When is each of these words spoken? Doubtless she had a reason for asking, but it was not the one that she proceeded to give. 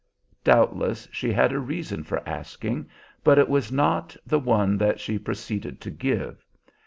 Doubtless 0.43 1.07
she 1.11 1.31
had 1.31 1.51
a 1.53 1.59
reason 1.59 2.03
for 2.03 2.27
asking, 2.27 2.87
but 3.23 3.37
it 3.37 3.47
was 3.47 3.71
not 3.71 4.17
the 4.25 4.39
one 4.39 4.75
that 4.79 4.99
she 4.99 5.19
proceeded 5.19 5.79
to 5.79 5.91
give. 5.91 6.43